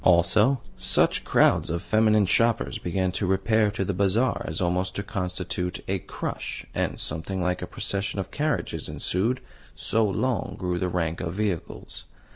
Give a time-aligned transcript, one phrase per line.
[0.03, 5.03] Also, such crowds of feminine shoppers began to repair to the Bazaar as almost to
[5.03, 9.41] constitute a crush, and something like a procession of carriages ensued,
[9.75, 12.05] so long grew the rank of vehicles.